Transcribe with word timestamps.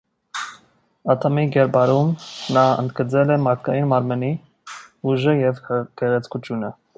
Ադամի 1.13 1.43
կերպարում, 1.55 2.09
նա 2.57 2.63
ընդգծել 2.85 3.35
է 3.35 3.37
մարդկային 3.49 3.87
մարմնի 3.93 4.33
ուժը 5.13 5.37
և 5.43 5.63
գեղեցկությունը։ 5.77 6.75